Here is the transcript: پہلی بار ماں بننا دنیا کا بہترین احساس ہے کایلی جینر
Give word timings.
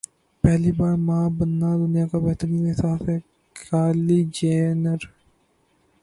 پہلی 0.43 0.71
بار 0.77 0.95
ماں 1.07 1.25
بننا 1.37 1.69
دنیا 1.77 2.05
کا 2.11 2.17
بہترین 2.25 2.65
احساس 2.67 3.01
ہے 3.09 3.17
کایلی 3.55 4.19
جینر 4.33 4.99